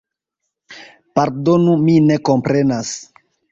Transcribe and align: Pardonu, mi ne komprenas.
Pardonu, 1.19 1.77
mi 1.83 1.99
ne 2.09 2.19
komprenas. 2.31 2.97